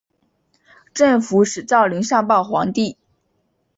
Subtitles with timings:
[0.95, 2.97] 镇抚使赵霖上报皇帝。